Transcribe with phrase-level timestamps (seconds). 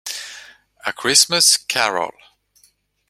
[0.83, 2.09] A Christmas Carol.